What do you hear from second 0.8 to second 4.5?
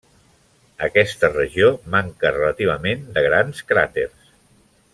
Aquesta regió manca relativament de grans cràters.